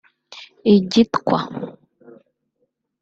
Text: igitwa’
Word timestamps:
igitwa’ 0.75 1.37